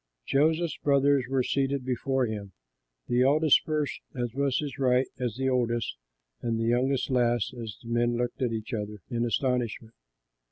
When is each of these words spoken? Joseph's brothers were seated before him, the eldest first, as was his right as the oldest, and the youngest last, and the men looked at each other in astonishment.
Joseph's 0.25 0.77
brothers 0.79 1.27
were 1.29 1.43
seated 1.43 1.85
before 1.85 2.25
him, 2.25 2.53
the 3.07 3.21
eldest 3.21 3.61
first, 3.63 4.01
as 4.15 4.33
was 4.33 4.57
his 4.57 4.79
right 4.79 5.05
as 5.19 5.35
the 5.35 5.47
oldest, 5.47 5.95
and 6.41 6.59
the 6.59 6.65
youngest 6.65 7.11
last, 7.11 7.53
and 7.53 7.67
the 7.67 7.87
men 7.87 8.17
looked 8.17 8.41
at 8.41 8.51
each 8.51 8.73
other 8.73 9.03
in 9.11 9.23
astonishment. 9.25 9.93